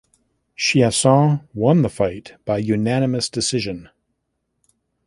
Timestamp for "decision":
3.29-3.91